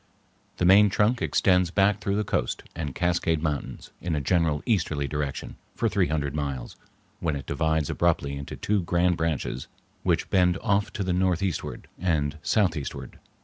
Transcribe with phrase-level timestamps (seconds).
[0.57, 5.07] The main trunk extends back through the Coast and Cascade Mountains in a general easterly
[5.07, 6.75] direction for three hundred miles,
[7.19, 9.67] when it divides abruptly into two grand branches
[10.01, 13.19] which bend off to the northeastward and southeastward.